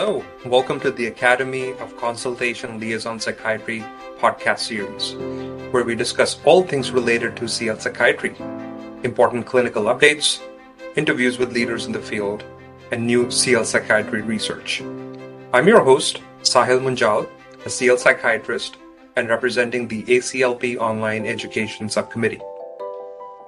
Hello, 0.00 0.24
welcome 0.46 0.78
to 0.78 0.92
the 0.92 1.06
Academy 1.06 1.72
of 1.80 1.96
Consultation 1.96 2.78
Liaison 2.78 3.18
Psychiatry 3.18 3.84
podcast 4.20 4.60
series, 4.60 5.16
where 5.72 5.82
we 5.82 5.96
discuss 5.96 6.38
all 6.44 6.62
things 6.62 6.92
related 6.92 7.36
to 7.36 7.48
CL 7.48 7.80
psychiatry, 7.80 8.32
important 9.02 9.44
clinical 9.44 9.86
updates, 9.86 10.40
interviews 10.94 11.36
with 11.40 11.52
leaders 11.52 11.86
in 11.86 11.90
the 11.90 11.98
field, 11.98 12.44
and 12.92 13.04
new 13.04 13.28
CL 13.28 13.64
psychiatry 13.64 14.22
research. 14.22 14.82
I'm 15.52 15.66
your 15.66 15.82
host, 15.82 16.20
Sahil 16.42 16.78
Munjal, 16.78 17.28
a 17.66 17.68
CL 17.68 17.98
psychiatrist 17.98 18.76
and 19.16 19.28
representing 19.28 19.88
the 19.88 20.04
ACLP 20.04 20.76
Online 20.76 21.26
Education 21.26 21.88
Subcommittee. 21.88 22.40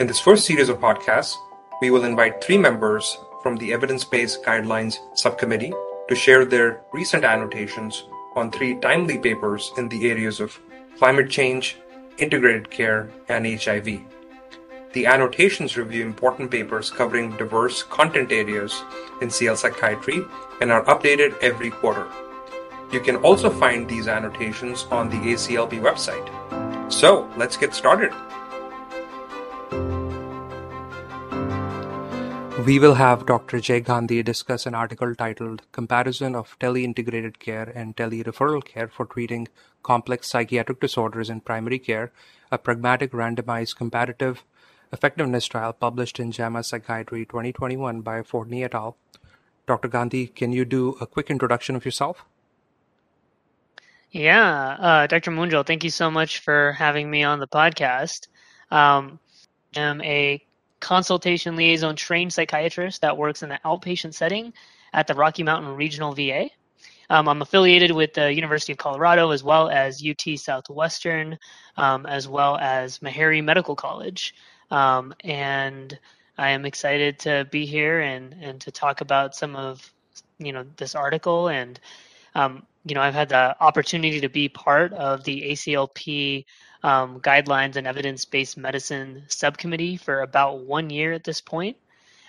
In 0.00 0.08
this 0.08 0.18
first 0.18 0.46
series 0.46 0.68
of 0.68 0.80
podcasts, 0.80 1.36
we 1.80 1.92
will 1.92 2.02
invite 2.02 2.42
three 2.42 2.58
members 2.58 3.18
from 3.40 3.54
the 3.54 3.72
Evidence 3.72 4.02
Based 4.02 4.42
Guidelines 4.42 4.98
Subcommittee 5.16 5.72
to 6.10 6.16
share 6.16 6.44
their 6.44 6.82
recent 6.92 7.24
annotations 7.24 8.04
on 8.34 8.50
three 8.50 8.74
timely 8.80 9.16
papers 9.16 9.72
in 9.76 9.88
the 9.88 10.10
areas 10.10 10.40
of 10.40 10.58
climate 10.98 11.30
change, 11.30 11.76
integrated 12.18 12.68
care, 12.68 13.08
and 13.28 13.46
HIV. 13.46 14.00
The 14.92 15.06
annotations 15.06 15.76
review 15.76 16.04
important 16.04 16.50
papers 16.50 16.90
covering 16.90 17.36
diverse 17.36 17.84
content 17.84 18.32
areas 18.32 18.82
in 19.22 19.30
CL 19.30 19.54
psychiatry 19.54 20.20
and 20.60 20.72
are 20.72 20.84
updated 20.86 21.38
every 21.42 21.70
quarter. 21.70 22.08
You 22.92 22.98
can 22.98 23.16
also 23.16 23.48
find 23.48 23.88
these 23.88 24.08
annotations 24.08 24.86
on 24.90 25.08
the 25.10 25.16
ACLP 25.16 25.80
website. 25.80 26.26
So, 26.92 27.30
let's 27.36 27.56
get 27.56 27.72
started. 27.72 28.12
We 32.66 32.78
will 32.78 32.94
have 32.94 33.24
Dr. 33.24 33.58
Jai 33.58 33.78
Gandhi 33.78 34.22
discuss 34.22 34.66
an 34.66 34.74
article 34.74 35.14
titled 35.14 35.62
Comparison 35.72 36.34
of 36.34 36.58
Tele-Integrated 36.58 37.38
Care 37.38 37.72
and 37.74 37.96
Tele-Referral 37.96 38.62
Care 38.62 38.88
for 38.88 39.06
Treating 39.06 39.48
Complex 39.82 40.28
Psychiatric 40.28 40.78
Disorders 40.78 41.30
in 41.30 41.40
Primary 41.40 41.78
Care, 41.78 42.12
a 42.50 42.58
pragmatic 42.58 43.12
randomized 43.12 43.76
comparative 43.76 44.44
effectiveness 44.92 45.46
trial 45.46 45.72
published 45.72 46.20
in 46.20 46.32
JAMA 46.32 46.62
Psychiatry 46.62 47.24
2021 47.24 48.02
by 48.02 48.20
Fortney 48.20 48.62
et 48.62 48.74
al. 48.74 48.96
Dr. 49.66 49.88
Gandhi, 49.88 50.26
can 50.26 50.52
you 50.52 50.66
do 50.66 50.96
a 51.00 51.06
quick 51.06 51.30
introduction 51.30 51.76
of 51.76 51.86
yourself? 51.86 52.26
Yeah, 54.10 54.76
uh, 54.78 55.06
Dr. 55.06 55.30
Munjal, 55.30 55.64
thank 55.64 55.82
you 55.82 55.90
so 55.90 56.10
much 56.10 56.40
for 56.40 56.72
having 56.72 57.10
me 57.10 57.22
on 57.22 57.40
the 57.40 57.48
podcast. 57.48 58.28
Um, 58.70 59.18
I'm 59.74 60.02
a 60.02 60.44
consultation 60.80 61.56
liaison 61.56 61.96
trained 61.96 62.32
psychiatrist 62.32 63.02
that 63.02 63.16
works 63.16 63.42
in 63.42 63.48
the 63.48 63.60
outpatient 63.64 64.14
setting 64.14 64.52
at 64.92 65.06
the 65.06 65.14
Rocky 65.14 65.42
Mountain 65.42 65.76
Regional 65.76 66.12
VA. 66.12 66.50
Um, 67.10 67.28
I'm 67.28 67.42
affiliated 67.42 67.90
with 67.90 68.14
the 68.14 68.32
University 68.32 68.72
of 68.72 68.78
Colorado 68.78 69.30
as 69.30 69.42
well 69.42 69.68
as 69.68 70.02
UT 70.04 70.38
Southwestern, 70.38 71.38
um, 71.76 72.06
as 72.06 72.28
well 72.28 72.56
as 72.58 73.00
Meharry 73.00 73.42
Medical 73.42 73.74
College. 73.74 74.34
Um, 74.70 75.12
and 75.24 75.98
I 76.38 76.50
am 76.50 76.64
excited 76.64 77.18
to 77.20 77.46
be 77.50 77.66
here 77.66 78.00
and, 78.00 78.34
and 78.40 78.60
to 78.62 78.70
talk 78.70 79.00
about 79.00 79.34
some 79.34 79.56
of 79.56 79.92
you 80.38 80.52
know 80.52 80.64
this 80.76 80.94
article 80.94 81.48
and 81.48 81.78
um, 82.34 82.66
you 82.84 82.94
know 82.94 83.02
I've 83.02 83.14
had 83.14 83.28
the 83.28 83.54
opportunity 83.62 84.20
to 84.20 84.28
be 84.28 84.48
part 84.48 84.92
of 84.94 85.22
the 85.24 85.52
ACLP 85.52 86.44
um, 86.82 87.20
guidelines 87.20 87.76
and 87.76 87.86
evidence-based 87.86 88.56
medicine 88.56 89.24
subcommittee 89.28 89.96
for 89.96 90.22
about 90.22 90.60
one 90.60 90.90
year 90.90 91.12
at 91.12 91.24
this 91.24 91.40
point. 91.40 91.76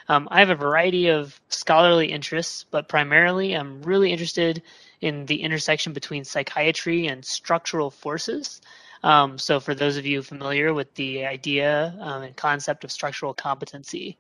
Um, 0.09 0.27
I 0.31 0.39
have 0.39 0.49
a 0.49 0.55
variety 0.55 1.07
of 1.07 1.39
scholarly 1.49 2.11
interests, 2.11 2.65
but 2.69 2.89
primarily 2.89 3.53
I'm 3.53 3.81
really 3.83 4.11
interested 4.11 4.61
in 4.99 5.25
the 5.25 5.41
intersection 5.41 5.93
between 5.93 6.25
psychiatry 6.25 7.07
and 7.07 7.23
structural 7.23 7.89
forces. 7.89 8.61
Um, 9.03 9.37
so, 9.37 9.59
for 9.59 9.73
those 9.73 9.97
of 9.97 10.05
you 10.05 10.21
familiar 10.21 10.73
with 10.73 10.93
the 10.95 11.25
idea 11.25 11.95
um, 11.99 12.23
and 12.23 12.35
concept 12.35 12.83
of 12.83 12.91
structural 12.91 13.33
competency, 13.33 14.17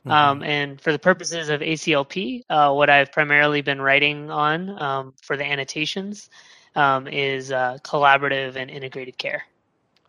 mm-hmm. 0.00 0.10
um, 0.10 0.42
and 0.42 0.80
for 0.80 0.92
the 0.92 0.98
purposes 0.98 1.50
of 1.50 1.60
ACLP, 1.60 2.44
uh, 2.48 2.72
what 2.72 2.88
I've 2.88 3.12
primarily 3.12 3.60
been 3.60 3.82
writing 3.82 4.30
on 4.30 4.80
um, 4.80 5.14
for 5.20 5.36
the 5.36 5.44
annotations 5.44 6.30
um, 6.74 7.06
is 7.06 7.52
uh, 7.52 7.78
collaborative 7.82 8.56
and 8.56 8.70
integrated 8.70 9.18
care. 9.18 9.44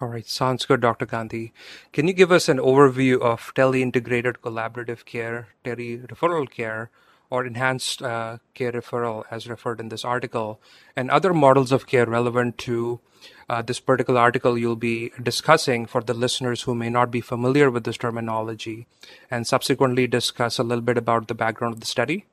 All 0.01 0.09
right, 0.09 0.27
sounds 0.27 0.65
good, 0.65 0.81
Dr. 0.81 1.05
Gandhi. 1.05 1.53
Can 1.93 2.07
you 2.07 2.13
give 2.13 2.31
us 2.31 2.49
an 2.49 2.57
overview 2.57 3.21
of 3.21 3.53
tele-integrated 3.55 4.37
collaborative 4.41 5.05
care, 5.05 5.47
tele-referral 5.63 6.49
care, 6.49 6.89
or 7.29 7.45
enhanced 7.45 8.01
uh, 8.01 8.37
care 8.53 8.73
referral, 8.73 9.23
as 9.31 9.47
referred 9.47 9.79
in 9.79 9.89
this 9.89 10.03
article, 10.03 10.59
and 10.95 11.09
other 11.09 11.33
models 11.33 11.71
of 11.71 11.87
care 11.87 12.05
relevant 12.05 12.57
to 12.57 12.99
uh, 13.49 13.61
this 13.61 13.79
particular 13.79 14.19
article 14.19 14.57
you'll 14.57 14.75
be 14.75 15.11
discussing 15.21 15.85
for 15.85 16.01
the 16.01 16.13
listeners 16.13 16.63
who 16.63 16.75
may 16.75 16.89
not 16.89 17.09
be 17.09 17.21
familiar 17.21 17.71
with 17.71 17.85
this 17.85 17.97
terminology, 17.97 18.87
and 19.31 19.47
subsequently 19.47 20.07
discuss 20.07 20.59
a 20.59 20.63
little 20.63 20.83
bit 20.83 20.97
about 20.97 21.27
the 21.27 21.33
background 21.33 21.73
of 21.73 21.79
the 21.79 21.85
study? 21.85 22.25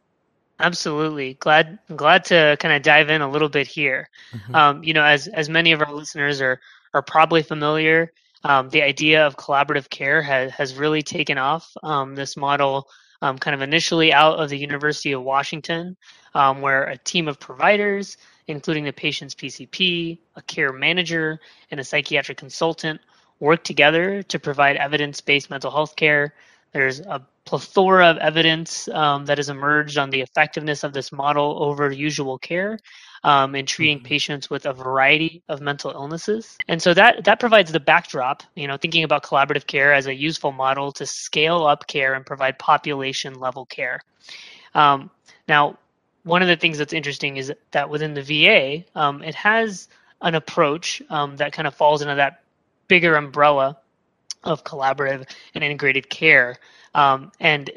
Absolutely. 0.59 1.35
Glad 1.35 1.79
glad 1.97 2.25
to 2.27 2.57
kind 2.61 2.75
of 2.75 2.83
dive 2.83 3.09
in 3.09 3.21
a 3.21 3.31
little 3.31 3.49
bit 3.49 3.67
here. 3.67 4.09
Mm-hmm. 4.33 4.55
Um, 4.55 4.85
you 4.85 4.95
know, 4.95 5.03
as 5.03 5.27
as 5.29 5.49
many 5.49 5.73
of 5.73 5.81
our 5.81 5.93
listeners 5.93 6.41
are 6.41 6.61
are 6.95 7.03
probably 7.03 7.43
familiar. 7.43 8.13
Um, 8.45 8.69
the 8.71 8.83
idea 8.83 9.27
of 9.27 9.37
collaborative 9.37 9.89
care 9.89 10.21
has, 10.23 10.51
has 10.53 10.75
really 10.75 11.03
taken 11.03 11.39
off. 11.39 11.71
Um, 11.83 12.15
this 12.15 12.37
model, 12.37 12.89
um, 13.21 13.39
kind 13.39 13.55
of 13.55 13.63
initially 13.63 14.13
out 14.13 14.41
of 14.41 14.49
the 14.49 14.59
University 14.59 15.13
of 15.13 15.23
Washington, 15.23 15.97
um, 16.35 16.61
where 16.61 16.85
a 16.85 16.99
team 16.99 17.29
of 17.29 17.39
providers, 17.39 18.17
including 18.49 18.85
the 18.85 18.93
patient's 18.93 19.35
PCP, 19.35 20.19
a 20.35 20.43
care 20.43 20.73
manager, 20.73 21.41
and 21.71 21.79
a 21.79 21.85
psychiatric 21.85 22.39
consultant, 22.39 23.01
work 23.39 23.63
together 23.65 24.23
to 24.25 24.39
provide 24.39 24.77
evidence 24.77 25.21
based 25.21 25.51
mental 25.51 25.71
health 25.71 25.95
care. 25.95 26.35
There's 26.73 27.01
a 27.01 27.25
plethora 27.45 28.09
of 28.09 28.17
evidence 28.19 28.89
um, 28.89 29.27
that 29.27 29.39
has 29.39 29.49
emerged 29.49 29.99
on 29.99 30.11
the 30.11 30.21
effectiveness 30.21 30.85
of 30.85 30.93
this 30.93 31.13
model 31.13 31.63
over 31.63 31.91
usual 31.91 32.39
care 32.39 32.79
um, 33.25 33.55
in 33.55 33.67
treating 33.67 33.99
mm-hmm. 33.99 34.07
patients 34.07 34.51
with 34.51 34.67
a 34.67 34.73
variety 34.73 35.43
of 35.49 35.61
mental 35.61 35.91
illnesses. 35.91 36.57
And 36.69 36.83
so 36.83 36.95
that 36.95 37.25
that 37.25 37.41
provides 37.41 37.73
the 37.73 37.81
backdrop, 37.81 38.43
you 38.55 38.67
know, 38.67 38.77
thinking 38.77 39.05
about 39.05 39.23
collaborative 39.23 39.67
care 39.67 39.93
as 39.93 40.07
a 40.07 40.15
useful 40.15 40.53
model 40.53 40.93
to 40.93 41.07
scale 41.07 41.65
up 41.65 41.87
care 41.87 42.15
and 42.15 42.27
provide 42.27 42.59
population 42.59 43.39
level 43.39 43.67
care. 43.67 44.01
Um, 44.75 45.11
now, 45.49 45.79
one 46.25 46.43
of 46.43 46.49
the 46.49 46.57
things 46.57 46.79
that's 46.79 46.93
interesting 46.93 47.37
is 47.37 47.53
that 47.73 47.91
within 47.91 48.15
the 48.15 48.23
VA, 48.23 48.85
um, 48.99 49.23
it 49.23 49.35
has 49.35 49.89
an 50.21 50.35
approach 50.35 51.03
um, 51.11 51.37
that 51.37 51.53
kind 51.53 51.67
of 51.67 51.75
falls 51.75 52.03
into 52.03 52.15
that 52.15 52.43
bigger 52.89 53.17
umbrella 53.17 53.77
of 54.45 54.65
collaborative 54.65 55.29
and 55.55 55.65
integrated 55.65 56.09
care. 56.09 56.57
Um, 56.95 57.33
and 57.41 57.71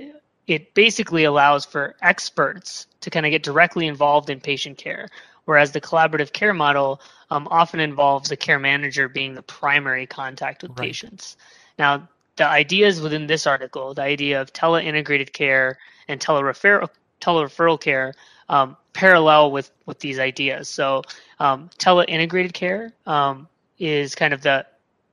it 0.48 0.74
basically 0.74 1.24
allows 1.24 1.66
for 1.66 1.96
experts 2.02 2.88
to 3.02 3.10
kind 3.10 3.26
of 3.26 3.32
get 3.32 3.44
directly 3.44 3.88
involved 3.88 4.30
in 4.30 4.40
patient 4.40 4.78
care, 4.78 5.10
whereas 5.46 5.72
the 5.72 5.82
collaborative 5.82 6.32
care 6.34 6.54
model 6.54 7.02
um, 7.30 7.48
often 7.50 7.80
involves 7.80 8.30
the 8.30 8.38
care 8.38 8.60
manager 8.60 9.08
being 9.08 9.34
the 9.34 9.42
primary 9.42 10.06
contact 10.06 10.62
with 10.62 10.72
right. 10.72 10.88
patients. 10.88 11.38
Now, 11.80 12.08
the 12.36 12.48
ideas 12.48 13.02
within 13.02 13.28
this 13.28 13.48
article, 13.48 13.94
the 13.94 14.02
idea 14.02 14.42
of 14.42 14.52
tele-integrated 14.52 15.32
care 15.32 15.78
and 16.08 16.20
tele-referral, 16.20 16.90
tele-referral 17.20 17.80
care, 17.80 18.14
um, 18.50 18.76
parallel 18.94 19.52
with, 19.52 19.72
with 19.86 20.00
these 20.00 20.20
ideas. 20.20 20.68
So, 20.70 21.04
um, 21.40 21.70
tele-integrated 21.78 22.54
care 22.54 22.94
um, 23.06 23.48
is 23.80 24.16
kind 24.16 24.34
of 24.34 24.42
the 24.42 24.66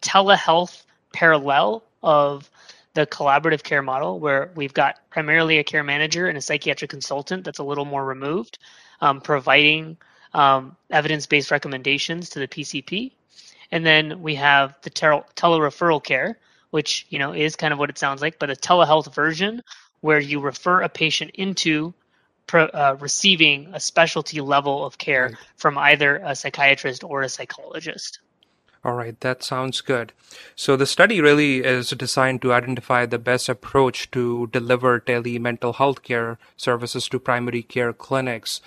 telehealth 0.02 0.82
parallel 1.12 1.84
of 2.02 2.50
the 2.94 3.06
collaborative 3.06 3.62
care 3.62 3.82
model, 3.82 4.18
where 4.20 4.50
we've 4.54 4.74
got 4.74 4.98
primarily 5.10 5.58
a 5.58 5.64
care 5.64 5.82
manager 5.82 6.26
and 6.26 6.36
a 6.36 6.42
psychiatric 6.42 6.90
consultant 6.90 7.44
that's 7.44 7.58
a 7.58 7.64
little 7.64 7.86
more 7.86 8.04
removed, 8.04 8.58
um, 9.00 9.20
providing 9.20 9.96
um, 10.34 10.76
evidence-based 10.90 11.50
recommendations 11.50 12.30
to 12.30 12.38
the 12.38 12.48
PCP, 12.48 13.12
and 13.70 13.84
then 13.84 14.22
we 14.22 14.34
have 14.36 14.74
the 14.82 14.90
tel- 14.90 15.26
telereferral 15.36 16.02
care, 16.02 16.38
which 16.70 17.06
you 17.10 17.18
know 17.18 17.32
is 17.32 17.56
kind 17.56 17.72
of 17.72 17.78
what 17.78 17.90
it 17.90 17.98
sounds 17.98 18.22
like, 18.22 18.38
but 18.38 18.50
a 18.50 18.54
telehealth 18.54 19.14
version 19.14 19.62
where 20.00 20.18
you 20.18 20.40
refer 20.40 20.82
a 20.82 20.88
patient 20.88 21.30
into 21.34 21.94
pro, 22.46 22.64
uh, 22.64 22.96
receiving 23.00 23.70
a 23.72 23.80
specialty 23.80 24.40
level 24.40 24.84
of 24.84 24.98
care 24.98 25.26
right. 25.26 25.36
from 25.56 25.78
either 25.78 26.16
a 26.24 26.34
psychiatrist 26.34 27.02
or 27.02 27.22
a 27.22 27.28
psychologist. 27.28 28.18
All 28.84 28.94
right, 28.94 29.18
that 29.20 29.44
sounds 29.44 29.80
good. 29.80 30.12
So 30.56 30.76
the 30.76 30.86
study 30.86 31.20
really 31.20 31.58
is 31.58 31.90
designed 31.90 32.42
to 32.42 32.52
identify 32.52 33.06
the 33.06 33.18
best 33.18 33.48
approach 33.48 34.10
to 34.10 34.48
deliver 34.48 34.98
tele 34.98 35.38
mental 35.38 35.74
health 35.74 36.02
care 36.02 36.36
services 36.56 37.08
to 37.10 37.20
primary 37.20 37.62
care 37.62 37.92
clinics. 37.92 38.60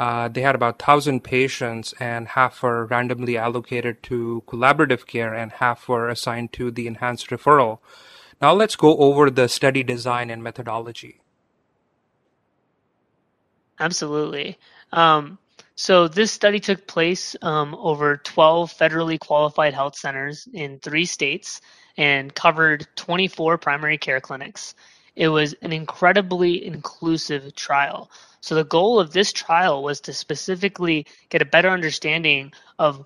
Uh, 0.00 0.28
they 0.28 0.40
had 0.40 0.54
about 0.54 0.80
1,000 0.80 1.22
patients, 1.22 1.92
and 2.00 2.28
half 2.28 2.62
were 2.62 2.86
randomly 2.86 3.36
allocated 3.36 4.02
to 4.02 4.42
collaborative 4.46 5.04
care, 5.04 5.34
and 5.34 5.52
half 5.52 5.90
were 5.90 6.08
assigned 6.08 6.54
to 6.54 6.70
the 6.70 6.86
enhanced 6.86 7.28
referral. 7.28 7.80
Now 8.40 8.54
let's 8.54 8.76
go 8.76 8.96
over 8.96 9.28
the 9.28 9.46
study 9.46 9.82
design 9.82 10.30
and 10.30 10.42
methodology. 10.42 11.20
Absolutely. 13.78 14.56
Um, 14.90 15.36
so 15.74 16.08
this 16.08 16.32
study 16.32 16.60
took 16.60 16.86
place 16.86 17.36
um, 17.42 17.74
over 17.74 18.16
12 18.16 18.72
federally 18.72 19.20
qualified 19.20 19.74
health 19.74 19.96
centers 19.96 20.48
in 20.54 20.78
three 20.78 21.04
states 21.04 21.60
and 21.98 22.34
covered 22.34 22.86
24 22.96 23.58
primary 23.58 23.98
care 23.98 24.22
clinics. 24.22 24.74
It 25.14 25.28
was 25.28 25.54
an 25.60 25.74
incredibly 25.74 26.64
inclusive 26.64 27.54
trial. 27.54 28.10
So 28.40 28.54
the 28.54 28.64
goal 28.64 28.98
of 28.98 29.12
this 29.12 29.32
trial 29.32 29.82
was 29.82 30.00
to 30.02 30.12
specifically 30.12 31.06
get 31.28 31.42
a 31.42 31.46
better 31.46 31.70
understanding 31.70 32.52
of 32.78 33.04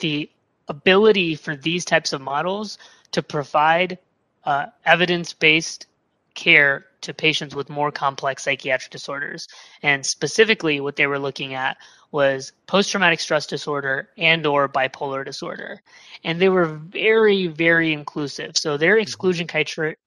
the 0.00 0.30
ability 0.68 1.34
for 1.34 1.56
these 1.56 1.84
types 1.84 2.12
of 2.12 2.20
models 2.20 2.78
to 3.12 3.22
provide 3.22 3.98
uh, 4.44 4.66
evidence-based 4.84 5.86
care 6.34 6.86
to 7.02 7.12
patients 7.12 7.54
with 7.54 7.68
more 7.68 7.92
complex 7.92 8.44
psychiatric 8.44 8.90
disorders. 8.90 9.48
And 9.82 10.04
specifically, 10.06 10.80
what 10.80 10.96
they 10.96 11.06
were 11.06 11.18
looking 11.18 11.54
at 11.54 11.76
was 12.10 12.52
post-traumatic 12.66 13.20
stress 13.20 13.46
disorder 13.46 14.08
and 14.16 14.46
or 14.46 14.68
bipolar 14.68 15.24
disorder. 15.24 15.82
And 16.24 16.40
they 16.40 16.48
were 16.48 16.66
very, 16.66 17.48
very 17.48 17.92
inclusive. 17.92 18.56
So 18.56 18.76
their 18.76 18.94
mm-hmm. 18.94 19.02
exclusion 19.02 19.46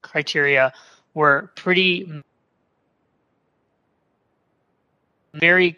criteria 0.02 0.72
were 1.14 1.52
pretty 1.54 2.22
very 5.38 5.76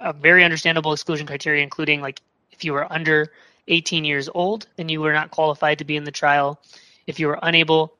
a 0.00 0.12
very 0.12 0.44
understandable 0.44 0.92
exclusion 0.92 1.26
criteria 1.26 1.62
including 1.62 2.00
like 2.00 2.20
if 2.52 2.64
you 2.64 2.72
were 2.72 2.90
under 2.92 3.32
18 3.68 4.04
years 4.04 4.28
old 4.34 4.66
then 4.76 4.88
you 4.88 5.00
were 5.00 5.12
not 5.12 5.30
qualified 5.30 5.78
to 5.78 5.84
be 5.84 5.96
in 5.96 6.04
the 6.04 6.10
trial 6.10 6.60
if 7.06 7.20
you 7.20 7.26
were 7.26 7.38
unable 7.42 7.92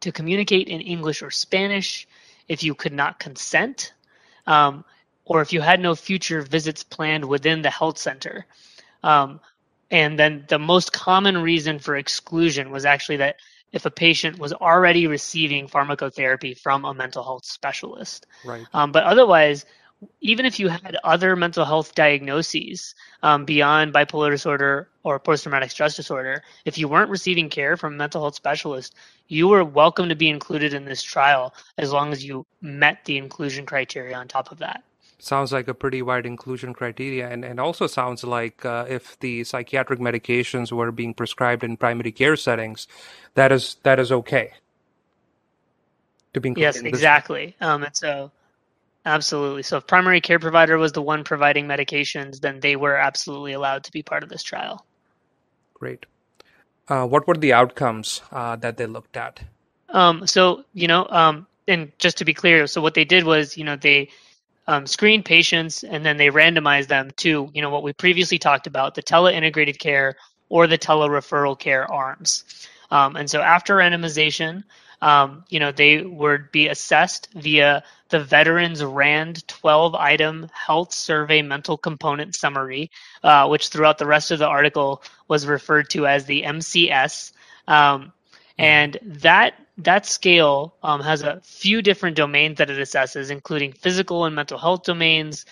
to 0.00 0.12
communicate 0.12 0.68
in 0.68 0.80
english 0.80 1.22
or 1.22 1.30
spanish 1.30 2.06
if 2.48 2.62
you 2.62 2.74
could 2.74 2.92
not 2.92 3.18
consent 3.18 3.92
um, 4.46 4.84
or 5.24 5.40
if 5.40 5.52
you 5.52 5.60
had 5.60 5.80
no 5.80 5.94
future 5.94 6.42
visits 6.42 6.82
planned 6.82 7.24
within 7.24 7.62
the 7.62 7.70
health 7.70 7.98
center. 7.98 8.46
Um, 9.02 9.40
and 9.90 10.18
then 10.18 10.44
the 10.48 10.58
most 10.58 10.92
common 10.92 11.38
reason 11.38 11.78
for 11.78 11.96
exclusion 11.96 12.70
was 12.70 12.84
actually 12.84 13.18
that 13.18 13.36
if 13.72 13.86
a 13.86 13.90
patient 13.90 14.38
was 14.38 14.52
already 14.52 15.06
receiving 15.06 15.68
pharmacotherapy 15.68 16.58
from 16.58 16.84
a 16.84 16.92
mental 16.92 17.22
health 17.22 17.44
specialist. 17.44 18.26
Right. 18.44 18.66
Um, 18.74 18.92
but 18.92 19.04
otherwise, 19.04 19.64
even 20.20 20.46
if 20.46 20.58
you 20.58 20.68
had 20.68 20.96
other 21.04 21.36
mental 21.36 21.64
health 21.64 21.94
diagnoses 21.94 22.94
um, 23.22 23.44
beyond 23.44 23.92
bipolar 23.92 24.30
disorder 24.30 24.88
or 25.02 25.18
post-traumatic 25.18 25.70
stress 25.70 25.96
disorder, 25.96 26.42
if 26.64 26.78
you 26.78 26.88
weren't 26.88 27.10
receiving 27.10 27.48
care 27.48 27.76
from 27.76 27.94
a 27.94 27.96
mental 27.96 28.22
health 28.22 28.34
specialist, 28.34 28.94
you 29.28 29.48
were 29.48 29.64
welcome 29.64 30.08
to 30.08 30.14
be 30.16 30.28
included 30.28 30.74
in 30.74 30.84
this 30.84 31.02
trial 31.02 31.54
as 31.78 31.92
long 31.92 32.12
as 32.12 32.24
you 32.24 32.46
met 32.60 33.04
the 33.04 33.16
inclusion 33.16 33.66
criteria 33.66 34.16
on 34.16 34.28
top 34.28 34.50
of 34.50 34.58
that 34.58 34.82
sounds 35.18 35.52
like 35.52 35.68
a 35.68 35.74
pretty 35.74 36.02
wide 36.02 36.26
inclusion 36.26 36.74
criteria 36.74 37.28
and, 37.30 37.44
and 37.44 37.60
also 37.60 37.86
sounds 37.86 38.24
like 38.24 38.64
uh, 38.64 38.84
if 38.88 39.16
the 39.20 39.44
psychiatric 39.44 40.00
medications 40.00 40.72
were 40.72 40.90
being 40.90 41.14
prescribed 41.14 41.62
in 41.62 41.76
primary 41.76 42.10
care 42.10 42.34
settings 42.34 42.88
that 43.34 43.52
is 43.52 43.76
that 43.84 44.00
is 44.00 44.10
okay 44.10 44.52
to 46.34 46.40
be 46.40 46.48
included. 46.48 46.74
yes 46.74 46.82
exactly 46.82 47.54
um, 47.60 47.84
and 47.84 47.94
so 47.94 48.32
absolutely. 49.04 49.62
So 49.62 49.78
if 49.78 49.86
primary 49.86 50.20
care 50.20 50.38
provider 50.38 50.78
was 50.78 50.92
the 50.92 51.02
one 51.02 51.24
providing 51.24 51.66
medications 51.66 52.40
then 52.40 52.60
they 52.60 52.76
were 52.76 52.96
absolutely 52.96 53.52
allowed 53.52 53.84
to 53.84 53.92
be 53.92 54.02
part 54.02 54.22
of 54.22 54.28
this 54.28 54.42
trial. 54.42 54.84
Great. 55.74 56.06
Uh, 56.88 57.06
what 57.06 57.26
were 57.26 57.36
the 57.36 57.52
outcomes 57.52 58.22
uh, 58.32 58.56
that 58.56 58.76
they 58.76 58.86
looked 58.86 59.16
at? 59.16 59.40
Um, 59.88 60.26
so 60.26 60.64
you 60.72 60.88
know 60.88 61.06
um, 61.08 61.46
and 61.68 61.92
just 61.98 62.18
to 62.18 62.24
be 62.24 62.34
clear 62.34 62.66
so 62.66 62.80
what 62.80 62.94
they 62.94 63.04
did 63.04 63.24
was 63.24 63.56
you 63.56 63.64
know 63.64 63.76
they 63.76 64.08
um, 64.66 64.86
screen 64.86 65.22
patients 65.22 65.82
and 65.82 66.04
then 66.04 66.16
they 66.16 66.28
randomized 66.28 66.88
them 66.88 67.10
to 67.18 67.50
you 67.52 67.62
know 67.62 67.70
what 67.70 67.82
we 67.82 67.92
previously 67.92 68.38
talked 68.38 68.66
about 68.66 68.94
the 68.94 69.02
tele-integrated 69.02 69.78
care 69.78 70.16
or 70.48 70.66
the 70.66 70.78
tele-referral 70.78 71.58
care 71.58 71.90
arms. 71.90 72.44
Um, 72.90 73.16
and 73.16 73.28
so 73.28 73.40
after 73.40 73.76
randomization 73.76 74.64
um, 75.00 75.44
you 75.48 75.60
know 75.60 75.72
they 75.72 76.02
would 76.02 76.52
be 76.52 76.68
assessed 76.68 77.28
via 77.34 77.82
the 78.12 78.20
veterans 78.22 78.84
rand 78.84 79.46
12 79.48 79.94
item 79.96 80.48
health 80.54 80.92
survey 80.92 81.42
mental 81.42 81.76
component 81.76 82.34
summary 82.34 82.90
uh, 83.24 83.48
which 83.48 83.68
throughout 83.68 83.98
the 83.98 84.06
rest 84.06 84.30
of 84.30 84.38
the 84.38 84.46
article 84.46 85.02
was 85.28 85.46
referred 85.46 85.90
to 85.90 86.06
as 86.06 86.26
the 86.26 86.42
mcs 86.42 87.32
um, 87.66 88.12
and 88.58 88.98
that 89.02 89.54
that 89.78 90.06
scale 90.06 90.74
um, 90.82 91.00
has 91.00 91.22
a 91.22 91.40
few 91.42 91.82
different 91.82 92.16
domains 92.16 92.58
that 92.58 92.70
it 92.70 92.78
assesses, 92.78 93.30
including 93.30 93.72
physical 93.72 94.24
and 94.24 94.34
mental 94.34 94.58
health 94.58 94.84
domains, 94.84 95.46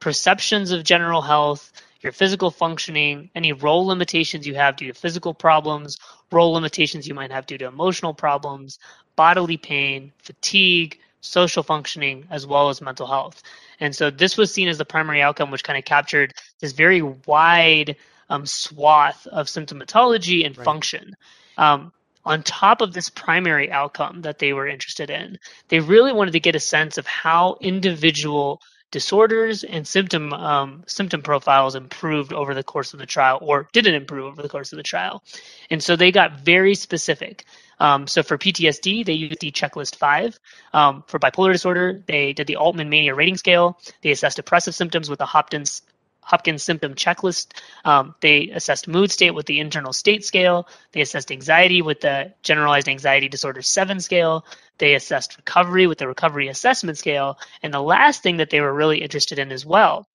perceptions 0.00 0.70
of 0.70 0.82
general 0.82 1.20
health, 1.20 1.72
your 2.00 2.12
physical 2.12 2.50
functioning, 2.50 3.30
any 3.34 3.52
role 3.52 3.86
limitations 3.86 4.46
you 4.46 4.54
have 4.54 4.76
due 4.76 4.86
to 4.88 4.98
physical 4.98 5.34
problems, 5.34 5.98
role 6.30 6.52
limitations 6.52 7.06
you 7.06 7.14
might 7.14 7.30
have 7.30 7.46
due 7.46 7.58
to 7.58 7.66
emotional 7.66 8.14
problems, 8.14 8.78
bodily 9.14 9.56
pain, 9.56 10.12
fatigue, 10.18 10.98
social 11.26 11.62
functioning, 11.62 12.26
as 12.30 12.46
well 12.46 12.68
as 12.68 12.80
mental 12.80 13.06
health. 13.06 13.42
And 13.80 13.94
so 13.94 14.10
this 14.10 14.36
was 14.36 14.52
seen 14.52 14.68
as 14.68 14.78
the 14.78 14.84
primary 14.84 15.22
outcome, 15.22 15.50
which 15.50 15.64
kind 15.64 15.78
of 15.78 15.84
captured 15.84 16.32
this 16.60 16.72
very 16.72 17.02
wide 17.02 17.96
um, 18.30 18.46
swath 18.46 19.26
of 19.26 19.46
symptomatology 19.46 20.46
and 20.46 20.56
right. 20.56 20.64
function. 20.64 21.14
Um, 21.58 21.92
on 22.24 22.42
top 22.42 22.80
of 22.80 22.92
this 22.92 23.08
primary 23.08 23.70
outcome 23.70 24.22
that 24.22 24.40
they 24.40 24.52
were 24.52 24.66
interested 24.66 25.10
in, 25.10 25.38
they 25.68 25.78
really 25.78 26.12
wanted 26.12 26.32
to 26.32 26.40
get 26.40 26.56
a 26.56 26.60
sense 26.60 26.98
of 26.98 27.06
how 27.06 27.56
individual 27.60 28.60
disorders 28.90 29.64
and 29.64 29.86
symptom 29.86 30.32
um, 30.32 30.84
symptom 30.86 31.22
profiles 31.22 31.74
improved 31.74 32.32
over 32.32 32.54
the 32.54 32.62
course 32.62 32.92
of 32.92 32.98
the 32.98 33.06
trial 33.06 33.38
or 33.42 33.68
didn't 33.72 33.94
improve 33.94 34.26
over 34.26 34.42
the 34.42 34.48
course 34.48 34.72
of 34.72 34.76
the 34.76 34.82
trial. 34.82 35.22
And 35.70 35.82
so 35.82 35.96
they 35.96 36.12
got 36.12 36.40
very 36.40 36.74
specific. 36.74 37.44
Um, 37.78 38.06
so 38.06 38.22
for 38.22 38.38
PTSD, 38.38 39.04
they 39.04 39.12
used 39.12 39.40
the 39.40 39.50
checklist 39.50 39.96
five. 39.96 40.38
Um, 40.72 41.04
for 41.06 41.18
bipolar 41.18 41.52
disorder, 41.52 42.02
they 42.06 42.32
did 42.32 42.46
the 42.46 42.56
Altman 42.56 42.88
Mania 42.88 43.14
Rating 43.14 43.36
Scale. 43.36 43.78
They 44.02 44.12
assessed 44.12 44.36
depressive 44.36 44.74
symptoms 44.74 45.10
with 45.10 45.18
the 45.18 45.26
Hopkins 45.26 45.82
Hopkins 46.26 46.64
symptom 46.64 46.94
checklist. 46.94 47.52
Um, 47.84 48.16
they 48.20 48.48
assessed 48.48 48.88
mood 48.88 49.12
state 49.12 49.30
with 49.30 49.46
the 49.46 49.60
internal 49.60 49.92
state 49.92 50.24
scale. 50.24 50.66
They 50.90 51.00
assessed 51.00 51.30
anxiety 51.30 51.82
with 51.82 52.00
the 52.00 52.32
generalized 52.42 52.88
anxiety 52.88 53.28
disorder 53.28 53.62
7 53.62 54.00
scale. 54.00 54.44
They 54.78 54.94
assessed 54.94 55.36
recovery 55.36 55.86
with 55.86 55.98
the 55.98 56.08
recovery 56.08 56.48
assessment 56.48 56.98
scale. 56.98 57.38
And 57.62 57.72
the 57.72 57.80
last 57.80 58.24
thing 58.24 58.38
that 58.38 58.50
they 58.50 58.60
were 58.60 58.74
really 58.74 59.02
interested 59.02 59.38
in 59.38 59.52
as 59.52 59.64
well 59.64 60.08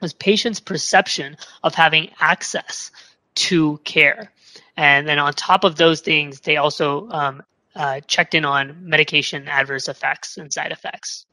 was 0.00 0.12
patients' 0.12 0.58
perception 0.58 1.36
of 1.62 1.76
having 1.76 2.10
access 2.18 2.90
to 3.36 3.78
care. 3.84 4.32
And 4.76 5.06
then 5.06 5.20
on 5.20 5.32
top 5.32 5.62
of 5.62 5.76
those 5.76 6.00
things, 6.00 6.40
they 6.40 6.56
also 6.56 7.08
um, 7.10 7.42
uh, 7.76 8.00
checked 8.00 8.34
in 8.34 8.44
on 8.44 8.88
medication 8.88 9.46
adverse 9.46 9.86
effects 9.86 10.38
and 10.38 10.52
side 10.52 10.72
effects. 10.72 11.24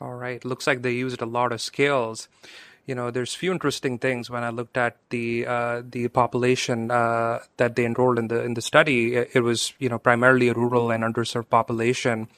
All 0.00 0.14
right. 0.14 0.44
Looks 0.44 0.66
like 0.66 0.82
they 0.82 0.94
used 0.94 1.22
a 1.22 1.26
lot 1.26 1.52
of 1.52 1.60
scales 1.60 2.28
you 2.86 2.94
know, 2.94 3.10
there's 3.10 3.34
few 3.34 3.52
interesting 3.52 3.98
things 3.98 4.28
when 4.28 4.42
I 4.42 4.50
looked 4.50 4.76
at 4.76 4.96
the 5.10 5.46
uh, 5.46 5.82
the 5.88 6.08
population 6.08 6.90
uh, 6.90 7.40
that 7.56 7.76
they 7.76 7.84
enrolled 7.84 8.18
in 8.18 8.28
the 8.28 8.42
in 8.42 8.54
the 8.54 8.62
study. 8.62 9.14
It, 9.14 9.42
was 9.42 9.72
you 9.78 9.88
know 9.88 9.98
primarily 9.98 10.48
a 10.48 10.54
rural 10.54 10.90
and 10.90 11.04
underserved 11.04 11.48
population, 11.48 12.28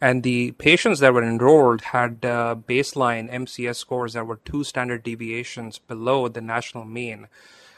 and 0.00 0.22
the 0.22 0.52
patients 0.52 1.00
that 1.00 1.14
were 1.14 1.24
enrolled 1.24 1.80
had 1.80 2.24
uh, 2.24 2.56
baseline 2.68 3.32
MCS 3.32 3.76
scores 3.76 4.12
that 4.12 4.26
were 4.26 4.36
two 4.36 4.64
standard 4.64 5.02
deviations 5.02 5.78
below 5.78 6.28
the 6.28 6.42
national 6.42 6.84
mean. 6.84 7.28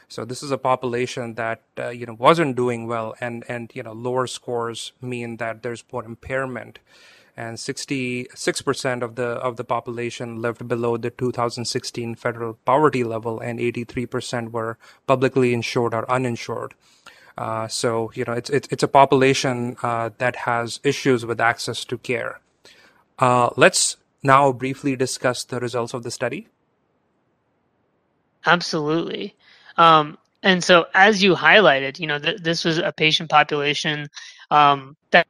So 0.09 0.25
this 0.25 0.43
is 0.43 0.51
a 0.51 0.57
population 0.57 1.35
that 1.35 1.61
uh, 1.77 1.89
you 1.89 2.05
know 2.05 2.15
wasn't 2.15 2.57
doing 2.57 2.85
well, 2.85 3.15
and 3.21 3.45
and 3.47 3.71
you 3.73 3.83
know 3.83 3.93
lower 3.93 4.27
scores 4.27 4.91
mean 5.01 5.37
that 5.37 5.63
there's 5.63 5.85
more 5.89 6.03
impairment 6.03 6.79
and 7.39 7.55
66% 7.55 9.01
of 9.01 9.15
the 9.15 9.27
of 9.47 9.55
the 9.55 9.63
population 9.63 10.41
lived 10.41 10.67
below 10.67 10.97
the 10.97 11.09
2016 11.09 12.15
federal 12.15 12.55
poverty 12.65 13.05
level 13.05 13.39
and 13.39 13.59
83% 13.59 14.51
were 14.51 14.77
publicly 15.07 15.53
insured 15.53 15.93
or 15.93 16.09
uninsured. 16.11 16.73
Uh, 17.37 17.69
so 17.69 18.11
you 18.13 18.25
know 18.25 18.33
it's 18.33 18.49
it's, 18.49 18.67
it's 18.73 18.83
a 18.83 18.89
population 18.89 19.77
uh, 19.81 20.09
that 20.17 20.35
has 20.47 20.81
issues 20.83 21.25
with 21.25 21.39
access 21.39 21.85
to 21.85 21.97
care. 21.97 22.41
Uh, 23.17 23.49
let's 23.55 23.95
now 24.21 24.51
briefly 24.51 24.97
discuss 24.97 25.45
the 25.45 25.61
results 25.61 25.93
of 25.93 26.03
the 26.03 26.11
study. 26.11 26.49
Absolutely. 28.45 29.35
Um, 29.77 30.17
and 30.43 30.61
so 30.61 30.87
as 30.93 31.23
you 31.23 31.35
highlighted 31.35 31.99
you 31.99 32.07
know 32.07 32.19
th- 32.19 32.41
this 32.41 32.65
was 32.65 32.79
a 32.79 32.91
patient 32.91 33.29
population 33.29 34.09
um, 34.51 34.97
that 35.11 35.27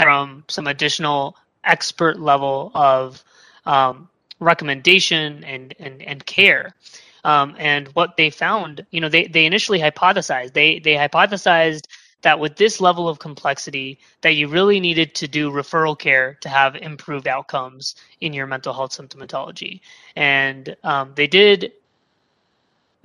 from 0.00 0.44
some 0.48 0.66
additional 0.66 1.36
expert 1.64 2.18
level 2.18 2.70
of 2.74 3.22
um, 3.66 4.08
recommendation 4.40 5.44
and, 5.44 5.74
and, 5.78 6.02
and 6.02 6.24
care. 6.26 6.74
Um, 7.24 7.56
and 7.58 7.88
what 7.88 8.16
they 8.16 8.30
found, 8.30 8.86
you 8.90 9.00
know, 9.00 9.08
they, 9.08 9.26
they 9.26 9.44
initially 9.44 9.80
hypothesized, 9.80 10.52
they, 10.52 10.78
they 10.78 10.94
hypothesized 10.94 11.86
that 12.22 12.40
with 12.40 12.56
this 12.56 12.80
level 12.80 13.08
of 13.08 13.18
complexity 13.18 13.98
that 14.22 14.34
you 14.34 14.48
really 14.48 14.80
needed 14.80 15.14
to 15.14 15.28
do 15.28 15.50
referral 15.50 15.98
care 15.98 16.34
to 16.40 16.48
have 16.48 16.74
improved 16.76 17.28
outcomes 17.28 17.94
in 18.20 18.32
your 18.32 18.46
mental 18.46 18.72
health 18.72 18.90
symptomatology 18.90 19.80
and 20.16 20.76
um, 20.82 21.12
they 21.14 21.26
did 21.26 21.72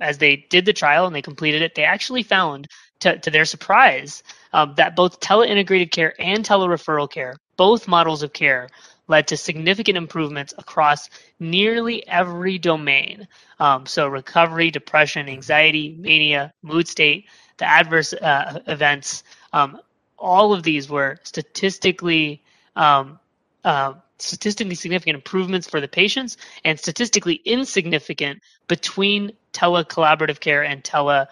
as 0.00 0.18
they 0.18 0.36
did 0.36 0.64
the 0.64 0.72
trial 0.72 1.06
and 1.06 1.14
they 1.14 1.22
completed 1.22 1.62
it 1.62 1.74
they 1.74 1.84
actually 1.84 2.22
found 2.22 2.66
to, 3.00 3.18
to 3.18 3.30
their 3.30 3.44
surprise 3.44 4.22
um, 4.52 4.74
that 4.76 4.96
both 4.96 5.20
tele-integrated 5.20 5.90
care 5.90 6.14
and 6.18 6.44
tele-referral 6.44 7.10
care 7.10 7.36
both 7.56 7.88
models 7.88 8.22
of 8.22 8.32
care 8.32 8.68
led 9.06 9.28
to 9.28 9.36
significant 9.36 9.98
improvements 9.98 10.54
across 10.56 11.10
nearly 11.38 12.06
every 12.08 12.58
domain. 12.58 13.28
Um, 13.60 13.86
so, 13.86 14.08
recovery, 14.08 14.70
depression, 14.70 15.28
anxiety, 15.28 15.96
mania, 15.98 16.52
mood 16.62 16.88
state, 16.88 17.26
the 17.58 17.66
adverse 17.66 18.12
uh, 18.14 18.60
events, 18.66 19.22
um, 19.52 19.78
all 20.18 20.52
of 20.52 20.62
these 20.62 20.88
were 20.88 21.18
statistically 21.22 22.42
um, 22.76 23.18
uh, 23.64 23.94
statistically 24.18 24.74
significant 24.74 25.16
improvements 25.16 25.68
for 25.68 25.80
the 25.80 25.88
patients 25.88 26.36
and 26.64 26.78
statistically 26.78 27.34
insignificant 27.44 28.40
between 28.68 29.32
tele-collaborative 29.54 30.40
care 30.40 30.62
and 30.62 30.84
tele 30.84 31.26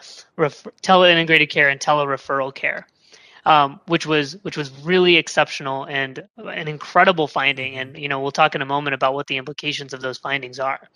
tele-integrated 0.81 1.51
care 1.51 1.69
and 1.69 1.81
tele-referral 1.81 2.55
care 2.55 2.87
um, 3.45 3.81
which 3.87 4.07
was 4.07 4.37
which 4.43 4.57
was 4.57 4.71
really 4.83 5.17
exceptional 5.17 5.85
and 5.85 6.27
an 6.37 6.69
incredible 6.69 7.27
finding. 7.27 7.77
And 7.77 7.97
you 7.99 8.09
know, 8.09 8.21
we'll 8.21 8.31
talk 8.31 8.55
in 8.55 8.63
a 8.63 8.67
moment 8.67 8.95
about 8.95 9.15
what 9.15 9.27
the 9.27 9.37
implications 9.37 9.93
of 9.93 10.01
those 10.01 10.19
findings 10.19 10.61
are. 10.61 10.89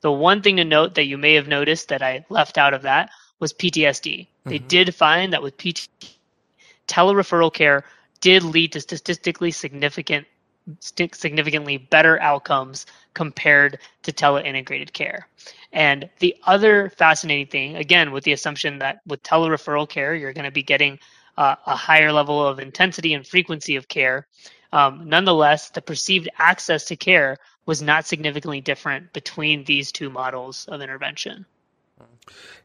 The 0.00 0.12
one 0.12 0.42
thing 0.42 0.56
to 0.56 0.64
note 0.64 0.94
that 0.94 1.04
you 1.04 1.18
may 1.18 1.34
have 1.34 1.48
noticed 1.48 1.88
that 1.88 2.02
I 2.02 2.24
left 2.28 2.58
out 2.58 2.74
of 2.74 2.82
that 2.82 3.10
was 3.38 3.52
PTSD. 3.52 4.20
Mm-hmm. 4.20 4.50
They 4.50 4.58
did 4.58 4.94
find 4.94 5.32
that 5.32 5.42
with 5.42 5.56
PT, 5.58 5.88
telereferral 6.88 7.52
care 7.52 7.84
did 8.20 8.42
lead 8.42 8.72
to 8.72 8.80
statistically 8.80 9.50
significant 9.50 10.26
significantly 10.80 11.76
better 11.76 12.20
outcomes 12.20 12.86
compared 13.14 13.78
to 14.02 14.12
tele-integrated 14.12 14.92
care. 14.92 15.28
And 15.72 16.08
the 16.18 16.36
other 16.44 16.90
fascinating 16.90 17.46
thing, 17.46 17.76
again, 17.76 18.12
with 18.12 18.24
the 18.24 18.32
assumption 18.32 18.78
that 18.78 19.00
with 19.06 19.22
telereferral 19.22 19.88
care, 19.88 20.14
you're 20.14 20.32
going 20.32 20.44
to 20.44 20.50
be 20.50 20.62
getting 20.62 20.98
uh, 21.38 21.56
a 21.66 21.76
higher 21.76 22.12
level 22.12 22.46
of 22.46 22.58
intensity 22.58 23.14
and 23.14 23.26
frequency 23.26 23.76
of 23.76 23.88
care. 23.88 24.26
Um, 24.72 25.08
nonetheless, 25.08 25.70
the 25.70 25.82
perceived 25.82 26.28
access 26.38 26.84
to 26.86 26.96
care 26.96 27.38
was 27.66 27.82
not 27.82 28.06
significantly 28.06 28.60
different 28.60 29.12
between 29.12 29.64
these 29.64 29.92
two 29.92 30.10
models 30.10 30.66
of 30.68 30.80
intervention. 30.80 31.46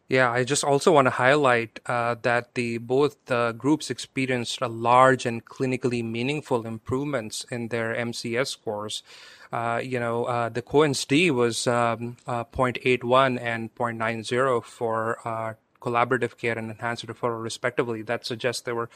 Yeah, 0.09 0.31
I 0.31 0.45
just 0.45 0.63
also 0.63 0.93
want 0.93 1.07
to 1.07 1.11
highlight 1.11 1.81
uh, 1.85 2.15
that 2.21 2.53
the 2.53 2.77
both 2.77 3.29
uh, 3.29 3.51
groups 3.51 3.89
experienced 3.89 4.61
a 4.61 4.69
large 4.69 5.25
and 5.25 5.43
clinically 5.43 6.01
meaningful 6.01 6.65
improvements 6.65 7.45
in 7.51 7.67
their 7.67 7.93
MCS 7.93 8.47
scores. 8.47 9.03
Uh, 9.51 9.81
you 9.83 9.99
know, 9.99 10.23
uh, 10.23 10.47
the 10.47 10.61
Cohen's 10.61 11.03
D 11.03 11.29
was 11.29 11.67
um, 11.67 12.15
uh, 12.25 12.45
0.81 12.45 13.41
and 13.41 13.75
0.90 13.75 14.63
for 14.63 15.19
uh, 15.25 15.53
collaborative 15.81 16.37
care 16.37 16.57
and 16.57 16.71
enhanced 16.71 17.05
referral 17.05 17.43
respectively. 17.43 18.01
That 18.01 18.25
suggests 18.25 18.61
there 18.61 18.75
were 18.75 18.89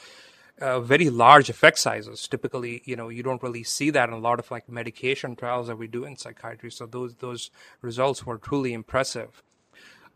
uh, 0.62 0.80
very 0.80 1.10
large 1.10 1.50
effect 1.50 1.80
sizes. 1.80 2.26
Typically 2.26 2.84
you 2.86 2.96
know 2.96 3.10
you 3.10 3.22
don't 3.22 3.44
really 3.44 3.64
see 3.64 3.90
that 3.90 4.08
in 4.08 4.16
a 4.16 4.20
lot 4.20 4.40
of 4.40 4.50
like 4.50 4.70
medication 4.70 5.36
trials 5.36 5.68
that 5.68 5.78
we 5.78 5.88
do 5.88 6.06
in 6.06 6.16
psychiatry. 6.16 6.72
So 6.72 6.86
those 6.86 7.16
those 7.16 7.52
results 7.82 8.26
were 8.26 8.38
truly 8.38 8.72
impressive 8.72 9.42